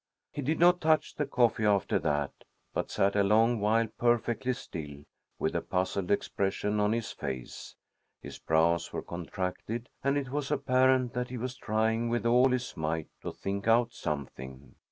[0.31, 2.31] He did not touch the coffee after that,
[2.73, 5.03] but sat a long while, perfectly still,
[5.37, 7.75] with a puzzled expression on his face.
[8.19, 12.75] His brows were contracted, and it was apparent that he was trying with all his
[12.75, 14.73] might to think out something.